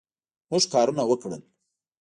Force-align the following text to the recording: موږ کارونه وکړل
موږ 0.49 0.63
کارونه 0.73 1.03
وکړل 1.07 1.41